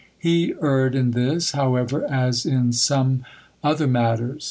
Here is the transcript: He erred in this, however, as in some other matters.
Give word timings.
He 0.17 0.55
erred 0.59 0.95
in 0.95 1.11
this, 1.11 1.51
however, 1.51 2.03
as 2.09 2.43
in 2.43 2.71
some 2.73 3.23
other 3.63 3.85
matters. 3.85 4.39